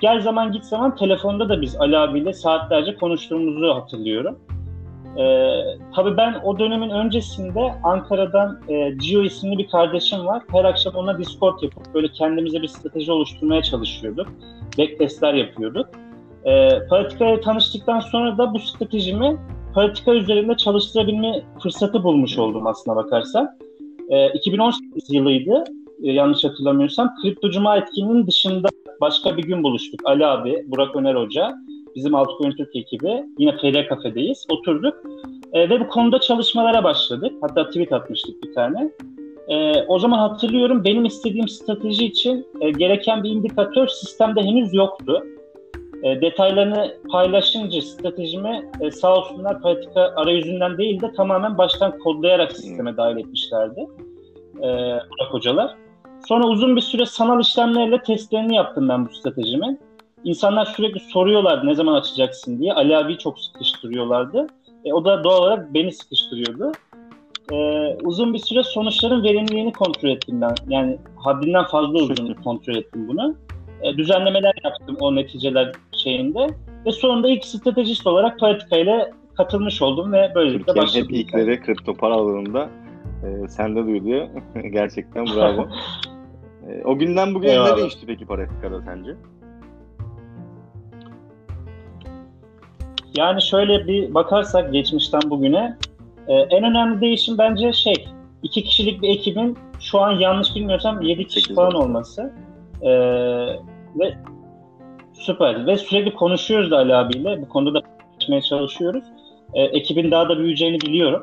Gel 0.00 0.20
zaman 0.20 0.52
git 0.52 0.64
zaman 0.64 0.96
telefonda 0.96 1.48
da 1.48 1.60
biz 1.60 1.76
Ali 1.76 1.98
abiyle 1.98 2.32
saatlerce 2.32 2.94
konuştuğumuzu 2.94 3.74
hatırlıyorum. 3.74 4.38
Ee, 5.18 5.62
tabii 5.94 6.16
ben 6.16 6.34
o 6.44 6.58
dönemin 6.58 6.90
öncesinde 6.90 7.74
Ankara'dan 7.82 8.60
e, 8.68 8.90
Gio 8.90 9.22
isimli 9.22 9.58
bir 9.58 9.68
kardeşim 9.68 10.26
var. 10.26 10.42
Her 10.52 10.64
akşam 10.64 10.94
ona 10.94 11.18
Discord 11.18 11.62
yapıp 11.62 11.94
böyle 11.94 12.08
kendimize 12.08 12.62
bir 12.62 12.68
strateji 12.68 13.12
oluşturmaya 13.12 13.62
çalışıyorduk. 13.62 14.28
Backtestler 14.78 15.34
yapıyorduk. 15.34 15.88
E, 16.46 16.86
Paratika 16.90 17.40
tanıştıktan 17.40 18.00
sonra 18.00 18.38
da 18.38 18.54
bu 18.54 18.58
stratejimi 18.58 19.38
Paratika 19.74 20.14
üzerinde 20.14 20.56
çalıştırabilme 20.56 21.42
fırsatı 21.62 22.04
bulmuş 22.04 22.38
oldum 22.38 22.66
aslına 22.66 22.96
bakarsan. 22.96 23.48
E, 24.08 24.32
2018 24.32 25.10
yılıydı 25.10 25.64
e, 26.02 26.12
yanlış 26.12 26.44
hatırlamıyorsam. 26.44 27.14
Kripto 27.22 27.50
Cuma 27.50 27.76
etkinliğinin 27.76 28.26
dışında 28.26 28.68
başka 29.00 29.36
bir 29.36 29.42
gün 29.42 29.62
buluştuk. 29.62 30.00
Ali 30.04 30.26
abi, 30.26 30.64
Burak 30.66 30.96
Öner 30.96 31.14
Hoca, 31.14 31.54
bizim 31.96 32.14
Altcoin 32.14 32.50
Türk 32.50 32.76
ekibi. 32.76 33.24
Yine 33.38 33.56
FR 33.56 33.88
Kafe'deyiz. 33.88 34.46
Oturduk 34.50 34.94
e, 35.52 35.70
ve 35.70 35.80
bu 35.80 35.88
konuda 35.88 36.20
çalışmalara 36.20 36.84
başladık. 36.84 37.32
Hatta 37.40 37.66
tweet 37.66 37.92
atmıştık 37.92 38.42
bir 38.42 38.54
tane. 38.54 38.90
E, 39.48 39.82
o 39.88 39.98
zaman 39.98 40.18
hatırlıyorum 40.18 40.84
benim 40.84 41.04
istediğim 41.04 41.48
strateji 41.48 42.06
için 42.06 42.46
e, 42.60 42.70
gereken 42.70 43.24
bir 43.24 43.30
indikatör 43.30 43.86
sistemde 43.88 44.42
henüz 44.42 44.74
yoktu. 44.74 45.22
E, 46.02 46.20
detaylarını 46.20 46.94
paylaşınca 47.10 47.80
stratejimi 47.80 48.70
e, 48.80 48.90
sağ 48.90 49.16
olsunlar 49.16 49.62
pratika 49.62 50.12
arayüzünden 50.16 50.78
değil 50.78 51.00
de 51.00 51.12
tamamen 51.12 51.58
baştan 51.58 51.98
kodlayarak 51.98 52.52
sisteme 52.52 52.96
dahil 52.96 53.16
etmişlerdi 53.16 53.86
e, 54.62 54.98
hocalar. 55.30 55.74
Sonra 56.28 56.46
uzun 56.46 56.76
bir 56.76 56.80
süre 56.80 57.06
sanal 57.06 57.40
işlemlerle 57.40 58.02
testlerini 58.02 58.56
yaptım 58.56 58.88
ben 58.88 59.06
bu 59.06 59.14
stratejimin. 59.14 59.80
İnsanlar 60.24 60.66
sürekli 60.66 61.00
soruyorlardı 61.00 61.66
ne 61.66 61.74
zaman 61.74 61.94
açacaksın 61.94 62.58
diye. 62.58 62.72
Ali 62.72 62.96
abi 62.96 63.18
çok 63.18 63.40
sıkıştırıyorlardı. 63.40 64.46
E, 64.84 64.92
o 64.92 65.04
da 65.04 65.24
doğal 65.24 65.42
olarak 65.42 65.74
beni 65.74 65.92
sıkıştırıyordu. 65.92 66.72
E, 67.52 67.56
uzun 68.02 68.34
bir 68.34 68.38
süre 68.38 68.62
sonuçların 68.62 69.24
verimliliğini 69.24 69.72
kontrol 69.72 70.08
ettim 70.08 70.40
ben. 70.40 70.54
Yani 70.68 70.98
haddinden 71.16 71.64
fazla 71.64 71.98
uzun 71.98 72.34
kontrol 72.34 72.74
ettim 72.74 73.08
bunu. 73.08 73.34
E, 73.82 73.96
düzenlemeler 73.96 74.54
yaptım 74.64 74.96
o 75.00 75.14
neticeler 75.14 75.72
şeyinde. 76.06 76.46
Ve 76.86 76.92
sonunda 76.92 77.28
ilk 77.28 77.44
stratejist 77.44 78.06
olarak 78.06 78.38
Politika 78.38 78.76
ile 78.76 79.10
katılmış 79.36 79.82
oldum 79.82 80.12
ve 80.12 80.32
böylelikle 80.34 80.76
başladım. 80.76 81.08
hep 81.08 81.16
ilkleri 81.16 81.60
kripto 81.60 81.94
para 81.94 82.14
alanında 82.14 82.68
e, 83.24 83.48
sende 83.48 83.84
duyuluyor. 83.84 84.28
Gerçekten 84.72 85.26
bravo. 85.26 85.68
e, 86.68 86.84
o 86.84 86.98
günden 86.98 87.34
bugüne 87.34 87.50
Eyvallah. 87.50 87.72
ne 87.72 87.76
değişti 87.76 88.06
peki 88.06 88.26
Politika'da 88.26 88.82
sence? 88.82 89.14
Yani 93.16 93.42
şöyle 93.42 93.86
bir 93.86 94.14
bakarsak 94.14 94.72
geçmişten 94.72 95.20
bugüne 95.30 95.76
e, 96.28 96.34
en 96.34 96.64
önemli 96.64 97.00
değişim 97.00 97.38
bence 97.38 97.72
şey 97.72 98.08
iki 98.42 98.62
kişilik 98.64 99.02
bir 99.02 99.08
ekibin 99.08 99.58
şu 99.80 100.00
an 100.00 100.12
yanlış 100.12 100.54
bilmiyorsam 100.54 101.02
7 101.02 101.26
kişi 101.26 101.54
falan 101.54 101.72
olması. 101.74 102.32
E, 102.82 102.90
ve 103.98 104.14
süper. 105.18 105.66
Ve 105.66 105.76
sürekli 105.76 106.14
konuşuyoruz 106.14 106.70
da 106.70 106.76
Ali 106.76 106.94
abiyle. 106.94 107.42
Bu 107.42 107.48
konuda 107.48 107.74
da 107.74 107.82
konuşmaya 108.12 108.42
çalışıyoruz. 108.42 109.04
E, 109.54 109.62
ekibin 109.62 110.10
daha 110.10 110.28
da 110.28 110.38
büyüyeceğini 110.38 110.80
biliyorum. 110.80 111.22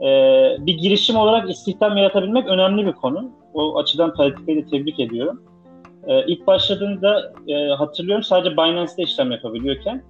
E, 0.00 0.06
bir 0.66 0.78
girişim 0.78 1.16
olarak 1.16 1.50
istihdam 1.50 1.96
yaratabilmek 1.96 2.46
önemli 2.46 2.86
bir 2.86 2.92
konu. 2.92 3.30
O 3.54 3.78
açıdan 3.78 4.14
politikayı 4.14 4.66
da 4.66 4.70
tebrik 4.70 5.00
ediyorum. 5.00 5.42
E, 6.06 6.26
ilk 6.26 6.46
başladığında 6.46 7.32
e, 7.48 7.68
hatırlıyorum 7.68 8.22
sadece 8.22 8.56
Binance'de 8.56 9.02
işlem 9.02 9.30
yapabiliyorken 9.30 10.02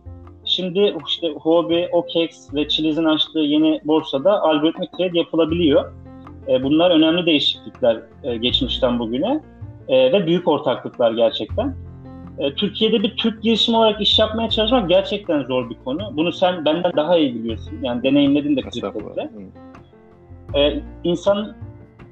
şimdi 0.45 0.95
işte 1.09 1.29
Huobi, 1.29 1.89
OKEx 1.93 2.55
ve 2.55 2.69
Chiliz'in 2.69 3.05
açtığı 3.05 3.39
yeni 3.39 3.81
borsada 3.85 4.43
algoritmik 4.43 4.93
trade 4.93 5.19
yapılabiliyor. 5.19 5.93
E, 6.49 6.63
bunlar 6.63 6.91
önemli 6.91 7.27
değişiklikler 7.27 8.01
e, 8.25 8.37
geçmişten 8.37 8.99
bugüne 8.99 9.41
e, 9.89 10.13
ve 10.13 10.27
büyük 10.27 10.49
ortaklıklar 10.49 11.13
gerçekten. 11.13 11.75
E, 12.39 12.55
Türkiye'de 12.55 13.03
bir 13.03 13.17
Türk 13.17 13.43
girişimi 13.43 13.77
olarak 13.77 14.01
iş 14.01 14.19
yapmaya 14.19 14.51
çalışmak 14.51 14.89
gerçekten 14.89 15.43
zor 15.43 15.71
bir 15.71 15.77
konu. 15.85 16.13
Bunu 16.17 16.33
sen 16.33 16.65
benden 16.65 16.93
daha 16.97 17.17
iyi 17.17 17.35
biliyorsun. 17.35 17.79
Yani 17.83 18.03
deneyimledin 18.03 18.57
de 18.57 18.61
kriptoda. 18.61 19.31
E, 20.55 20.81
insan 21.05 21.57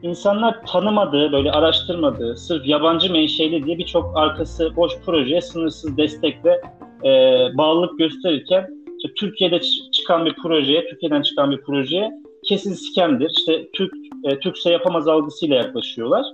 insanlar 0.03 0.67
tanımadığı, 0.67 1.33
böyle 1.33 1.53
araştırmadığı, 1.53 2.37
sırf 2.37 2.67
yabancı 2.67 3.13
menşeli 3.13 3.67
diye 3.67 3.79
birçok 3.79 4.17
arkası 4.17 4.77
boş 4.77 4.93
projeye 5.07 5.41
sınırsız 5.41 5.97
destek 5.97 6.45
ve 6.45 6.61
e, 7.05 7.11
bağlılık 7.57 7.99
gösterirken 7.99 8.67
işte 8.99 9.15
Türkiye'de 9.15 9.61
çıkan 9.93 10.27
bir 10.27 10.35
projeye, 10.35 10.89
Türkiye'den 10.89 11.23
çıkan 11.23 11.51
bir 11.51 11.61
projeye 11.61 12.11
kesin 12.45 12.73
skemdir. 12.73 13.33
İşte 13.39 13.69
Türk 13.73 13.93
e, 14.25 14.39
Türkse 14.39 14.71
yapamaz 14.71 15.09
algısıyla 15.09 15.57
yaklaşıyorlar. 15.57 16.25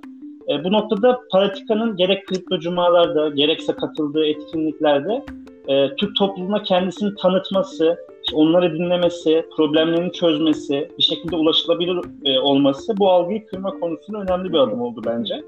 E, 0.51 0.65
bu 0.65 0.73
noktada 0.73 1.21
Paratika'nın 1.33 1.97
gerek 1.97 2.27
kripto 2.27 2.59
cumalarda 2.59 3.29
gerekse 3.29 3.73
katıldığı 3.73 4.27
etkinliklerde 4.27 5.25
e, 5.69 5.97
Türk 5.97 6.17
toplumuna 6.17 6.63
kendisini 6.63 7.15
tanıtması, 7.15 7.97
onları 8.35 8.75
dinlemesi, 8.75 9.47
problemlerini 9.57 10.13
çözmesi, 10.13 10.91
bir 10.99 11.03
şekilde 11.03 11.37
ulaşılabilir 11.37 12.01
e, 12.25 12.39
olması 12.39 12.99
bu 12.99 13.11
algıyı 13.11 13.47
kırma 13.47 13.71
konusunda 13.71 14.19
önemli 14.19 14.53
bir 14.53 14.59
adım 14.59 14.81
oldu 14.81 15.03
bence. 15.07 15.43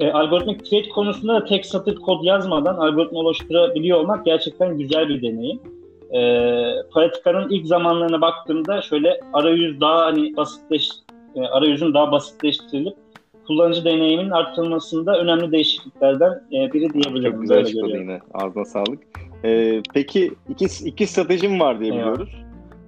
E, 0.00 0.12
algoritmik 0.12 0.64
trade 0.64 0.88
konusunda 0.88 1.34
da 1.34 1.44
tek 1.44 1.66
satır 1.66 1.96
kod 1.96 2.24
yazmadan 2.24 2.74
algoritma 2.74 3.18
oluşturabiliyor 3.18 3.98
olmak 3.98 4.24
gerçekten 4.24 4.78
güzel 4.78 5.08
bir 5.08 5.22
deneyim. 5.22 5.60
E, 6.14 6.20
Paratika'nın 6.92 7.50
ilk 7.50 7.66
zamanlarına 7.66 8.20
baktığımda 8.20 8.82
şöyle 8.82 9.20
arayüz 9.32 9.80
daha 9.80 10.06
hani 10.06 10.36
basitleş, 10.36 10.88
e, 11.34 11.40
arayüzün 11.40 11.94
daha 11.94 12.12
basitleştirilip 12.12 13.01
kullanıcı 13.46 13.84
deneyiminin 13.84 14.30
arttırılmasında 14.30 15.18
önemli 15.18 15.52
değişikliklerden 15.52 16.42
e, 16.52 16.72
biri 16.72 16.92
diyebilirim. 16.92 17.32
Çok 17.32 17.40
güzel 17.40 17.58
açıkladın 17.58 17.98
yine. 17.98 18.20
Ağzına 18.34 18.64
sağlık. 18.64 18.98
Ee, 19.44 19.82
peki 19.94 20.34
iki, 20.48 20.88
iki 20.88 21.06
stratejim 21.06 21.60
var 21.60 21.80
diye 21.80 21.92
biliyoruz. 21.92 22.44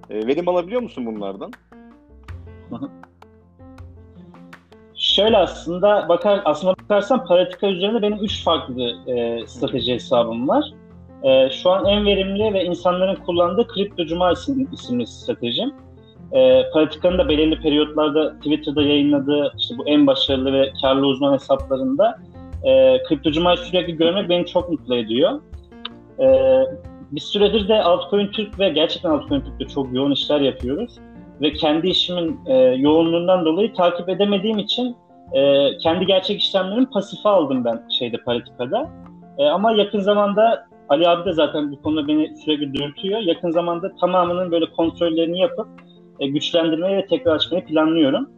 Ee, 0.09 0.27
verim 0.27 0.47
alabiliyor 0.47 0.81
musun 0.81 1.05
bunlardan? 1.05 1.51
Şöyle 4.95 5.37
aslında 5.37 6.09
bakar 6.09 6.41
aslında 6.45 6.75
bakarsan 6.77 7.25
Paratika 7.25 7.67
üzerinde 7.67 8.01
benim 8.01 8.23
üç 8.23 8.43
farklı 8.43 8.93
e, 9.07 9.47
strateji 9.47 9.93
hesabım 9.93 10.47
var. 10.47 10.73
E, 11.23 11.49
şu 11.49 11.69
an 11.69 11.85
en 11.85 12.05
verimli 12.05 12.53
ve 12.53 12.63
insanların 12.63 13.15
kullandığı 13.15 13.67
Kripto 13.67 14.05
Cuma 14.05 14.31
isimli, 14.31 14.67
isimli 14.73 15.07
stratejim. 15.07 15.73
E, 16.31 16.69
Paratika'nın 16.73 17.17
da 17.17 17.29
belirli 17.29 17.59
periyotlarda 17.59 18.35
Twitter'da 18.35 18.81
yayınladığı 18.81 19.53
işte 19.57 19.77
bu 19.77 19.87
en 19.87 20.07
başarılı 20.07 20.53
ve 20.53 20.71
karlı 20.81 21.07
uzman 21.07 21.33
hesaplarında 21.33 22.19
e, 22.63 23.03
Kripto 23.03 23.31
Cuma'yı 23.31 23.57
sürekli 23.57 23.97
görmek 23.97 24.29
beni 24.29 24.45
çok 24.45 24.69
mutlu 24.69 24.95
ediyor. 24.95 25.41
E, 26.19 26.27
bir 27.11 27.21
süredir 27.21 27.67
de 27.67 27.83
Altcoin 27.83 28.27
Türk 28.27 28.59
ve 28.59 28.69
gerçekten 28.69 29.09
Altcoin 29.09 29.41
Türk'te 29.41 29.67
çok 29.67 29.93
yoğun 29.93 30.11
işler 30.11 30.41
yapıyoruz. 30.41 30.97
Ve 31.41 31.53
kendi 31.53 31.87
işimin 31.87 32.39
e, 32.45 32.53
yoğunluğundan 32.57 33.45
dolayı 33.45 33.73
takip 33.73 34.09
edemediğim 34.09 34.59
için 34.59 34.95
e, 35.33 35.69
kendi 35.77 36.05
gerçek 36.05 36.41
işlemlerimi 36.41 36.89
pasife 36.89 37.29
aldım 37.29 37.65
ben 37.65 37.81
şeyde 37.99 38.17
Paratika'da. 38.17 38.89
E, 39.37 39.45
ama 39.45 39.71
yakın 39.71 39.99
zamanda 39.99 40.65
Ali 40.89 41.07
abi 41.07 41.25
de 41.25 41.33
zaten 41.33 41.71
bu 41.71 41.81
konuda 41.81 42.07
beni 42.07 42.37
sürekli 42.37 42.73
dürtüyor. 42.73 43.19
Yakın 43.19 43.51
zamanda 43.51 43.95
tamamının 43.95 44.51
böyle 44.51 44.65
kontrollerini 44.65 45.39
yapıp 45.39 45.67
e, 46.19 46.27
güçlendirmeyi 46.27 46.97
ve 46.97 47.05
tekrar 47.05 47.35
açmayı 47.35 47.65
planlıyorum. 47.65 48.29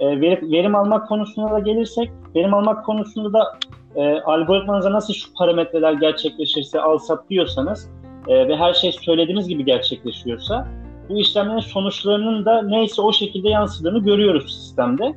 E, 0.00 0.20
verim, 0.20 0.74
almak 0.74 1.08
konusunda 1.08 1.50
da 1.50 1.58
gelirsek, 1.58 2.10
verim 2.36 2.54
almak 2.54 2.84
konusunda 2.84 3.32
da 3.32 3.58
e, 3.96 4.20
algoritmanıza 4.20 4.92
nasıl 4.92 5.14
şu 5.14 5.34
parametreler 5.34 5.92
gerçekleşirse 5.92 6.80
al 6.80 6.98
sat 6.98 7.30
diyorsanız 7.30 7.90
e, 8.28 8.48
ve 8.48 8.56
her 8.56 8.72
şey 8.72 8.92
söylediğiniz 8.92 9.48
gibi 9.48 9.64
gerçekleşiyorsa 9.64 10.68
bu 11.08 11.20
işlemlerin 11.20 11.60
sonuçlarının 11.60 12.44
da 12.44 12.62
neyse 12.62 13.02
o 13.02 13.12
şekilde 13.12 13.48
yansıdığını 13.48 14.04
görüyoruz 14.04 14.54
sistemde. 14.54 15.14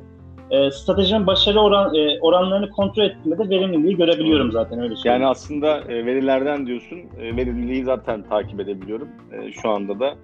E, 0.50 0.70
stratejinin 0.70 1.26
başarı 1.26 1.60
oran, 1.60 1.94
e, 1.94 2.20
oranlarını 2.20 2.70
kontrol 2.70 3.02
ettiğimde 3.02 3.38
de 3.38 3.50
verimliliği 3.50 3.96
görebiliyorum 3.96 4.52
zaten 4.52 4.80
öyle 4.80 4.96
söyleyeyim. 4.96 5.22
Yani 5.22 5.30
aslında 5.30 5.80
e, 5.80 6.06
verilerden 6.06 6.66
diyorsun, 6.66 6.98
e, 7.20 7.36
verimliliği 7.36 7.84
zaten 7.84 8.22
takip 8.22 8.60
edebiliyorum. 8.60 9.08
E, 9.32 9.52
şu 9.52 9.68
anda 9.68 10.00
da 10.00 10.14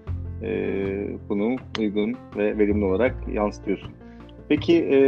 e, 0.43 0.49
bunu 1.29 1.57
uygun 1.79 2.17
ve 2.37 2.59
verimli 2.59 2.85
olarak 2.85 3.15
yansıtıyorsun. 3.33 3.91
Peki 4.49 4.77
e, 4.77 4.99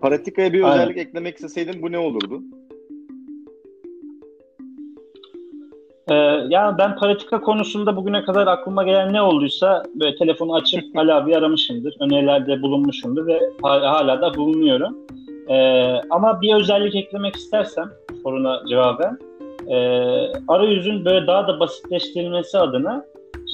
Paratika'ya 0.00 0.52
bir 0.52 0.62
Aynen. 0.62 0.78
özellik 0.78 0.96
eklemek 0.96 1.34
isteseydin 1.34 1.82
bu 1.82 1.92
ne 1.92 1.98
olurdu? 1.98 2.42
Ee, 6.10 6.14
yani 6.48 6.78
ben 6.78 6.96
Paratika 6.96 7.40
konusunda 7.40 7.96
bugüne 7.96 8.24
kadar 8.24 8.46
aklıma 8.46 8.84
gelen 8.84 9.12
ne 9.12 9.22
olduysa 9.22 9.82
böyle 9.94 10.16
telefonu 10.16 10.54
açıp 10.54 10.84
Ali 10.96 11.12
abi 11.12 11.36
aramışımdır. 11.36 11.96
Önerilerde 12.00 12.62
bulunmuşumdur 12.62 13.26
ve 13.26 13.40
hala 13.62 14.20
da 14.20 14.34
bulunuyorum. 14.34 14.96
Ee, 15.48 16.00
ama 16.10 16.40
bir 16.40 16.54
özellik 16.54 16.94
eklemek 16.94 17.36
istersem 17.36 17.90
soruna 18.22 18.62
cevaben 18.68 19.18
e, 19.68 19.76
arayüzün 20.48 21.04
böyle 21.04 21.26
daha 21.26 21.48
da 21.48 21.60
basitleştirilmesi 21.60 22.58
adına 22.58 23.04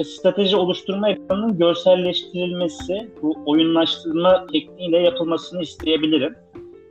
strateji 0.05 0.57
oluşturma 0.57 1.09
ekranının 1.09 1.59
görselleştirilmesi, 1.59 3.11
bu 3.23 3.37
oyunlaştırma 3.47 4.47
tekniğiyle 4.47 4.99
yapılmasını 4.99 5.63
isteyebilirim. 5.63 6.35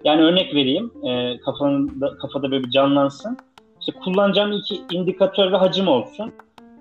Yani 0.04 0.22
örnek 0.22 0.56
vereyim, 0.56 0.92
e, 1.08 1.38
kafanda, 1.38 2.18
kafada 2.18 2.52
böyle 2.52 2.64
bir 2.64 2.70
canlansın. 2.70 3.38
İşte 3.80 3.92
kullanacağım 4.04 4.52
iki 4.52 4.82
indikatör 4.92 5.52
ve 5.52 5.58
hacim 5.58 5.88
olsun. 5.88 6.32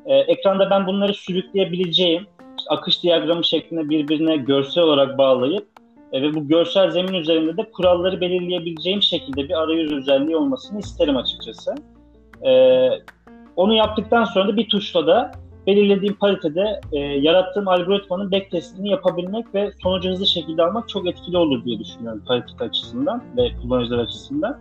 E, 0.06 0.14
ekranda 0.14 0.70
ben 0.70 0.86
bunları 0.86 1.14
sürükleyebileceğim, 1.14 2.26
işte 2.58 2.70
akış 2.70 3.02
diyagramı 3.02 3.44
şeklinde 3.44 3.88
birbirine 3.88 4.36
görsel 4.36 4.84
olarak 4.84 5.18
bağlayıp 5.18 5.66
e, 6.12 6.22
ve 6.22 6.34
bu 6.34 6.48
görsel 6.48 6.90
zemin 6.90 7.14
üzerinde 7.14 7.56
de 7.56 7.70
kuralları 7.70 8.20
belirleyebileceğim 8.20 9.02
şekilde 9.02 9.48
bir 9.48 9.62
arayüz 9.62 9.92
özelliği 9.92 10.36
olmasını 10.36 10.78
isterim 10.78 11.16
açıkçası. 11.16 11.74
E, 12.46 12.52
onu 13.56 13.74
yaptıktan 13.74 14.24
sonra 14.24 14.48
da 14.48 14.56
bir 14.56 14.68
tuşla 14.68 15.06
da 15.06 15.30
belirlediğim 15.66 16.14
paritede 16.14 16.80
e, 16.92 16.98
yarattığım 16.98 17.68
algoritmanın 17.68 18.32
backtestini 18.32 18.90
yapabilmek 18.90 19.54
ve 19.54 19.72
sonucu 19.82 20.10
hızlı 20.10 20.26
şekilde 20.26 20.62
almak 20.62 20.88
çok 20.88 21.08
etkili 21.08 21.36
olur 21.36 21.64
diye 21.64 21.78
düşünüyorum 21.78 22.22
parite 22.26 22.64
açısından 22.64 23.22
ve 23.36 23.48
kullanıcılar 23.62 23.98
açısından. 23.98 24.58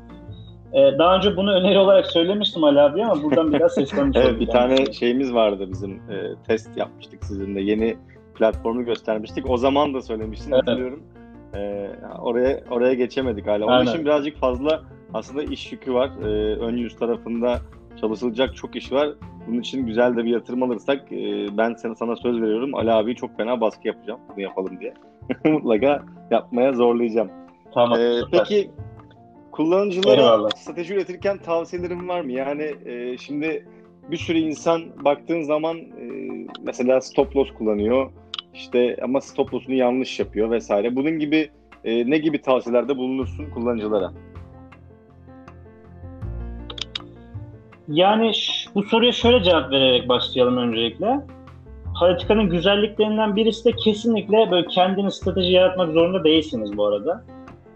E, 0.73 0.97
daha 0.97 1.15
önce 1.15 1.37
bunu 1.37 1.51
öneri 1.51 1.77
olarak 1.77 2.05
söylemiştim 2.05 2.63
Ali 2.63 2.81
abi 2.81 3.03
ama 3.03 3.23
buradan 3.23 3.53
biraz 3.53 3.73
seslenmiş 3.73 4.17
Evet 4.23 4.39
bir 4.39 4.47
tane 4.47 4.93
şeyimiz 4.93 5.33
vardı 5.33 5.67
bizim 5.71 5.91
e, 5.91 6.35
test 6.47 6.77
yapmıştık 6.77 7.23
sizinle 7.23 7.61
yeni 7.61 7.97
platformu 8.35 8.85
göstermiştik. 8.85 9.49
O 9.49 9.57
zaman 9.57 9.93
da 9.93 10.01
söylemiştin 10.01 10.51
evet. 10.51 10.67
biliyorum. 10.67 11.03
E, 11.55 11.89
oraya 12.21 12.63
oraya 12.71 12.93
geçemedik 12.93 13.47
hala. 13.47 13.65
Onun 13.65 13.73
Aynen. 13.73 13.91
için 13.91 14.05
birazcık 14.05 14.37
fazla 14.37 14.81
aslında 15.13 15.43
iş 15.43 15.71
yükü 15.71 15.93
var. 15.93 16.09
E, 16.23 16.55
ön 16.55 16.77
yüz 16.77 16.95
tarafında 16.95 17.59
çalışılacak 18.01 18.55
çok 18.55 18.75
iş 18.75 18.91
var. 18.91 19.09
Bunun 19.49 19.59
için 19.59 19.85
güzel 19.85 20.17
de 20.17 20.25
bir 20.25 20.29
yatırım 20.29 20.63
alırsak 20.63 21.11
e, 21.11 21.47
ben 21.57 21.73
sana, 21.73 21.95
sana 21.95 22.15
söz 22.15 22.41
veriyorum. 22.41 22.75
Ali 22.75 22.91
abi 22.91 23.15
çok 23.15 23.37
fena 23.37 23.61
baskı 23.61 23.87
yapacağım 23.87 24.19
bunu 24.29 24.41
yapalım 24.41 24.79
diye. 24.79 24.93
Mutlaka 25.53 26.03
yapmaya 26.31 26.73
zorlayacağım. 26.73 27.29
Tamam. 27.73 27.99
Ee, 27.99 28.21
peki 28.31 28.71
kullanıcılara 29.51 30.21
Eyvallah. 30.21 30.49
strateji 30.49 30.93
üretirken 30.93 31.37
tavsiyelerin 31.37 32.07
var 32.07 32.21
mı? 32.21 32.31
Yani 32.31 32.75
e, 32.85 33.17
şimdi 33.17 33.65
bir 34.11 34.17
sürü 34.17 34.37
insan 34.37 34.83
baktığın 35.05 35.41
zaman 35.41 35.77
e, 35.77 36.05
mesela 36.63 37.01
stop 37.01 37.35
loss 37.35 37.53
kullanıyor. 37.53 38.11
İşte 38.53 38.97
ama 39.01 39.21
stop 39.21 39.53
loss'unu 39.53 39.75
yanlış 39.75 40.19
yapıyor 40.19 40.51
vesaire. 40.51 40.95
Bunun 40.95 41.19
gibi 41.19 41.49
e, 41.83 42.09
ne 42.09 42.17
gibi 42.17 42.41
tavsiyelerde 42.41 42.97
bulunursun 42.97 43.49
kullanıcılara? 43.49 44.11
Yani 47.89 48.31
bu 48.75 48.84
soruya 48.84 49.12
şöyle 49.12 49.43
cevap 49.43 49.72
vererek 49.72 50.10
başlayalım 50.10 50.58
öncelikle. 50.58 51.22
Politikanın 52.00 52.50
güzelliklerinden 52.50 53.36
birisi 53.36 53.65
de 53.65 53.72
kesinlikle 53.72 54.51
böyle 54.51 54.67
kendiniz 54.67 55.13
strateji 55.13 55.51
yaratmak 55.51 55.93
zorunda 55.93 56.24
değilsiniz 56.24 56.77
bu 56.77 56.86
arada. 56.86 57.25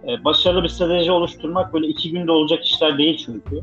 Ee, 0.08 0.24
başarılı 0.25 0.63
bir 0.63 0.70
strateji 0.70 1.12
oluşturmak 1.12 1.74
böyle 1.74 1.88
iki 1.88 2.12
günde 2.12 2.32
olacak 2.32 2.65
işler 2.65 2.98
değil 2.98 3.17
çünkü. 3.25 3.62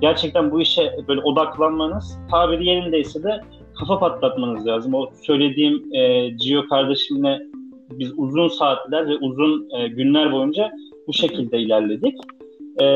Gerçekten 0.00 0.50
bu 0.50 0.60
işe 0.60 0.96
böyle 1.08 1.20
odaklanmanız, 1.20 2.18
tabiri 2.30 2.66
yerindeyse 2.66 3.22
de 3.22 3.40
kafa 3.78 3.98
patlatmanız 3.98 4.66
lazım. 4.66 4.94
O 4.94 5.10
söylediğim 5.22 5.94
e, 5.94 6.28
Gio 6.28 6.68
kardeşimle 6.68 7.42
biz 7.90 8.12
uzun 8.16 8.48
saatler 8.48 9.08
ve 9.08 9.16
uzun 9.16 9.68
e, 9.78 9.88
günler 9.88 10.32
boyunca 10.32 10.70
bu 11.06 11.12
şekilde 11.12 11.58
ilerledik. 11.58 12.14
E, 12.80 12.86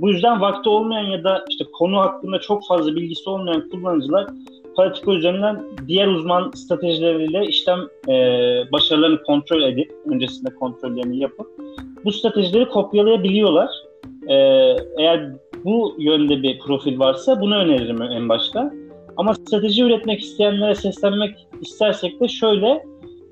bu 0.00 0.10
yüzden 0.10 0.40
vakti 0.40 0.68
olmayan 0.68 1.06
ya 1.10 1.24
da 1.24 1.44
işte 1.50 1.64
konu 1.72 2.00
hakkında 2.00 2.38
çok 2.40 2.66
fazla 2.66 2.96
bilgisi 2.96 3.30
olmayan 3.30 3.68
kullanıcılar 3.68 4.26
politika 4.76 5.12
üzerinden 5.12 5.62
diğer 5.88 6.06
uzman 6.06 6.50
stratejileriyle 6.50 7.46
işlem 7.46 7.80
e, 8.08 8.12
başarılarını 8.72 9.22
kontrol 9.22 9.62
edip 9.62 9.92
öncesinde 10.06 10.54
kontrollerini 10.54 11.18
yapıp 11.18 11.46
bu 12.04 12.12
stratejileri 12.12 12.68
kopyalayabiliyorlar. 12.68 13.70
E, 14.28 14.34
eğer 14.98 15.30
bu 15.64 15.96
yönde 15.98 16.42
bir 16.42 16.58
profil 16.58 16.98
varsa 16.98 17.40
bunu 17.40 17.56
öneririm 17.56 18.02
en 18.02 18.28
başta. 18.28 18.72
Ama 19.16 19.34
strateji 19.34 19.82
üretmek 19.82 20.20
isteyenlere 20.20 20.74
seslenmek 20.74 21.46
istersek 21.60 22.20
de 22.20 22.28
şöyle 22.28 22.84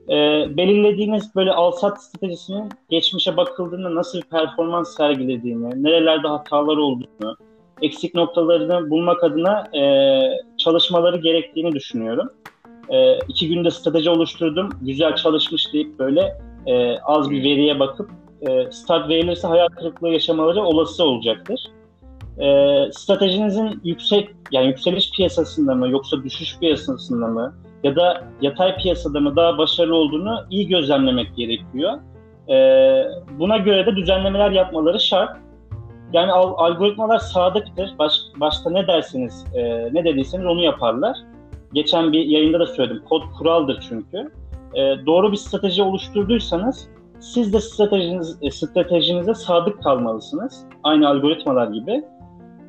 e, 0.08 0.46
belirlediğiniz 0.56 1.34
böyle 1.34 1.52
alsat 1.52 2.02
stratejisinin 2.02 2.68
geçmişe 2.90 3.36
bakıldığında 3.36 3.94
nasıl 3.94 4.18
bir 4.18 4.24
performans 4.24 4.96
sergilediğini, 4.96 5.82
nerelerde 5.82 6.28
hatalar 6.28 6.76
olduğunu, 6.76 7.36
eksik 7.82 8.14
noktalarını 8.14 8.90
bulmak 8.90 9.24
adına 9.24 9.76
e, 9.78 9.82
çalışmaları 10.58 11.16
gerektiğini 11.16 11.72
düşünüyorum. 11.72 12.30
E, 12.88 13.18
iki 13.18 13.48
günde 13.48 13.70
strateji 13.70 14.10
oluşturdum, 14.10 14.68
güzel 14.82 15.16
çalışmış 15.16 15.72
deyip 15.72 15.98
böyle 15.98 16.38
e, 16.66 16.98
az 16.98 17.30
bir 17.30 17.42
veriye 17.42 17.80
bakıp 17.80 18.10
e, 18.48 18.72
start 18.72 19.08
verilirse 19.08 19.48
hayal 19.48 19.68
kırıklığı 19.68 20.08
yaşamaları 20.08 20.62
olası 20.62 21.04
olacaktır. 21.04 21.60
E, 22.38 22.46
stratejinizin 22.92 23.80
yüksek 23.84 24.30
yani 24.52 24.66
yükseliş 24.66 25.10
piyasasında 25.10 25.74
mı 25.74 25.90
yoksa 25.90 26.24
düşüş 26.24 26.58
piyasasında 26.58 27.26
mı 27.26 27.54
ya 27.82 27.97
da 27.97 28.25
yatay 28.40 28.76
piyasada 28.76 29.20
mı 29.20 29.37
daha 29.37 29.58
başarılı 29.58 29.97
olduğunu 29.97 30.44
iyi 30.50 30.68
gözlemlemek 30.68 31.37
gerekiyor. 31.37 31.99
E, 32.49 32.56
buna 33.38 33.56
göre 33.56 33.87
de 33.87 33.97
düzenlemeler 33.97 34.50
yapmaları 34.50 35.00
şart. 35.00 35.37
Yani 36.12 36.32
al, 36.32 36.54
algoritmalar 36.56 37.18
sadıktır. 37.18 37.90
Baş, 37.99 38.12
başta 38.37 38.70
ne 38.70 38.87
derseniz, 38.87 39.47
e, 39.54 39.88
ne 39.94 40.04
dediyseniz 40.04 40.47
onu 40.47 40.62
yaparlar. 40.62 41.16
Geçen 41.73 42.12
bir 42.12 42.25
yayında 42.25 42.61
da 42.61 42.66
söyledim. 42.66 43.02
Kod 43.08 43.23
kuraldır 43.38 43.85
çünkü. 43.88 44.30
E, 44.75 45.06
doğru 45.06 45.32
bir 45.32 45.37
strateji 45.37 45.82
oluşturduysanız 45.82 46.88
siz 47.20 47.52
de 47.52 47.61
stratejiniz, 47.61 48.38
e, 48.42 48.50
stratejinize 48.50 49.35
sadık 49.35 49.82
kalmalısınız. 49.82 50.64
Aynı 50.82 51.08
algoritmalar 51.08 51.68
gibi. 51.68 52.04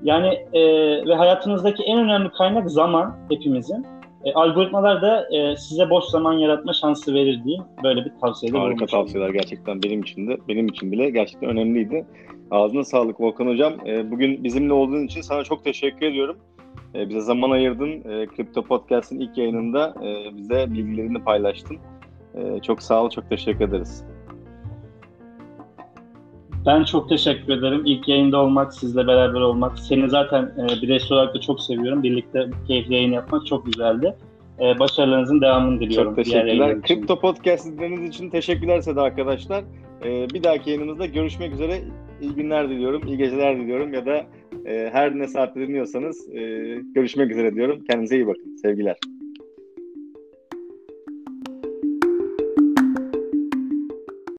Yani 0.04 0.28
e, 0.54 0.62
ve 1.06 1.16
hayatınızdaki 1.16 1.84
en 1.84 2.00
önemli 2.00 2.32
kaynak 2.32 2.72
zaman 2.72 3.18
hepimizin. 3.30 3.86
E, 4.26 4.34
algoritmalar 4.34 5.02
da 5.02 5.28
e, 5.32 5.58
size 5.58 5.90
boş 5.90 6.06
zaman 6.06 6.34
yaratma 6.34 6.74
şansı 6.74 7.14
verir 7.14 7.44
diye 7.44 7.58
böyle 7.84 8.06
bir 8.06 8.12
tavsiyede 8.22 8.58
Harika 8.58 8.86
tavsiyeler 8.86 9.30
gerçekten 9.30 9.84
benim 9.84 10.02
için 10.02 10.28
de 10.28 10.38
benim 10.48 10.68
için 10.68 10.92
bile 10.92 11.10
gerçekten 11.10 11.50
önemliydi. 11.50 12.06
Ağzına 12.52 12.84
sağlık 12.84 13.22
Volkan 13.22 13.48
Hocam. 13.48 13.88
E, 13.88 14.12
bugün 14.12 14.44
bizimle 14.44 14.74
olduğun 14.74 15.06
için 15.06 15.22
sana 15.22 15.44
çok 15.44 15.64
teşekkür 15.64 16.06
ediyorum. 16.06 16.38
E, 16.96 17.10
bize 17.10 17.22
zaman 17.22 17.52
ayırdın. 17.52 17.90
E, 17.90 18.26
Kripto 18.26 18.64
Podcast'ın 18.64 19.20
ilk 19.20 19.38
yayınında 19.38 19.96
e, 20.04 20.38
bize 20.38 20.74
bilgilerini 20.74 21.24
paylaştın. 21.24 21.78
E, 22.36 22.62
çok 22.62 22.82
sağ 22.82 23.04
ol, 23.04 23.10
çok 23.10 23.30
teşekkür 23.30 23.68
ederiz. 23.68 24.06
Ben 26.66 26.84
çok 26.84 27.10
teşekkür 27.10 27.54
ederim. 27.54 27.82
İlk 27.86 28.08
yayında 28.08 28.38
olmak, 28.38 28.74
sizle 28.74 29.08
beraber 29.08 29.40
olmak. 29.40 29.80
Seni 29.80 30.10
zaten 30.10 30.44
e, 30.44 30.82
bireysel 30.82 31.12
olarak 31.12 31.36
da 31.36 31.42
çok 31.42 31.62
seviyorum. 31.62 32.04
Birlikte 32.04 32.50
keyifli 32.68 32.94
yayın 32.94 33.12
yapmak 33.12 33.46
çok 33.46 33.66
güzeldi. 33.66 34.16
E, 34.60 34.80
başarılarınızın 34.80 35.42
devamını 35.42 35.80
diliyorum. 35.80 36.16
Çok 36.16 36.26
teşekkürler. 36.26 36.82
Kripto 36.82 37.20
Podcast 37.20 37.66
izlediğiniz 37.66 38.10
için 38.10 38.30
teşekkürler 38.30 38.82
Seda 38.82 39.02
arkadaşlar. 39.02 39.64
E, 40.06 40.30
bir 40.30 40.44
dahaki 40.44 40.70
yayınımızda 40.70 41.06
görüşmek 41.06 41.54
üzere. 41.54 41.82
İyi 42.22 42.32
günler 42.32 42.70
diliyorum, 42.70 43.08
iyi 43.08 43.18
geceler 43.18 43.58
diliyorum 43.58 43.94
ya 43.94 44.06
da 44.06 44.26
e, 44.66 44.90
her 44.94 45.20
ne 45.20 45.28
saatte 45.28 45.60
dinliyorsanız 45.60 46.30
e, 46.30 46.42
görüşmek 46.96 47.32
üzere 47.32 47.56
diyorum. 47.56 47.84
Kendinize 47.90 48.16
iyi 48.16 48.28
bakın. 48.28 48.56
Sevgiler. 48.62 48.96